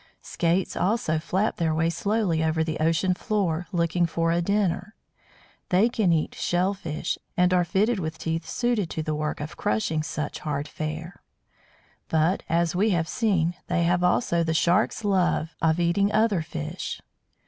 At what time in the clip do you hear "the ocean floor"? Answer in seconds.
2.63-3.67